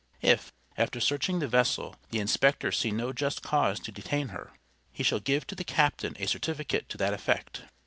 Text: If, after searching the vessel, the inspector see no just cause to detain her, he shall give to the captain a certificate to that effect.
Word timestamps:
If, 0.23 0.51
after 0.77 0.99
searching 0.99 1.37
the 1.37 1.47
vessel, 1.47 1.95
the 2.09 2.17
inspector 2.17 2.71
see 2.71 2.89
no 2.89 3.13
just 3.13 3.43
cause 3.43 3.79
to 3.81 3.91
detain 3.91 4.29
her, 4.29 4.51
he 4.91 5.03
shall 5.03 5.19
give 5.19 5.45
to 5.45 5.53
the 5.55 5.63
captain 5.63 6.15
a 6.17 6.25
certificate 6.25 6.89
to 6.89 6.97
that 6.97 7.13
effect. 7.13 7.61